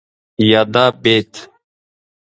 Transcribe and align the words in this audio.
يا 0.49 0.61
دا 0.73 0.85
بيت 1.03 1.33